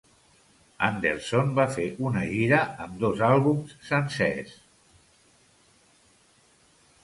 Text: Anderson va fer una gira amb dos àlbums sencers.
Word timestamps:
Anderson 0.87 1.51
va 1.59 1.65
fer 1.75 1.85
una 2.07 2.23
gira 2.31 2.63
amb 2.87 2.97
dos 3.05 3.23
àlbums 3.29 3.77
sencers. 3.93 4.59